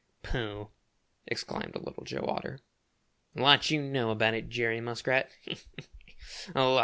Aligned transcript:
"Pooh!" 0.23 0.69
exclaimed 1.27 1.75
Little 1.75 2.03
Joe 2.03 2.25
Otter. 2.27 2.59
"A 3.35 3.39
lot 3.43 3.69
you 3.69 3.83
know 3.83 4.09
about 4.09 4.33
it, 4.33 4.49
Jerry 4.49 4.81
Muskrat! 4.81 5.29